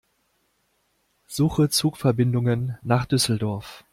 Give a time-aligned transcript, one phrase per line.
[1.27, 3.85] Suche Zugverbindungen nach Düsseldorf.